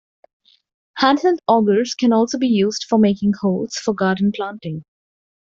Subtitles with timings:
[0.99, 4.83] Handheld augers can also be used for making holes for garden planting.